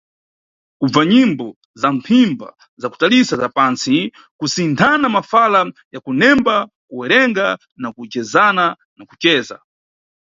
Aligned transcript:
Kubva 0.79 1.01
nyimbo 1.11 1.47
za 1.81 1.87
mphimpha 1.95 2.49
za 2.81 2.87
kutalitsa 2.91 3.35
za 3.41 3.49
pansti, 3.57 3.97
kusinthana 4.39 5.07
mafala 5.15 5.61
ya 5.93 5.99
kunemba 6.05 6.55
kuwerenga 6.87 7.45
na 7.81 7.87
kujedzana 7.95 8.65
na 8.97 9.03
kuceza. 9.09 9.57